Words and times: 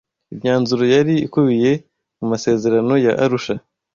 imyanzuro 0.33 0.83
yari 0.93 1.13
ikubiye 1.25 1.71
mu 2.17 2.25
masezerano 2.31 2.93
ya 3.05 3.13
Arusha 3.23 3.55